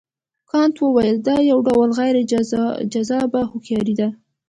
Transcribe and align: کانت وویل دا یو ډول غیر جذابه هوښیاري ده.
کانت 0.49 0.75
وویل 0.81 1.17
دا 1.27 1.35
یو 1.51 1.59
ډول 1.67 1.89
غیر 1.99 2.15
جذابه 2.93 3.41
هوښیاري 3.51 3.93
ده. 3.99 4.07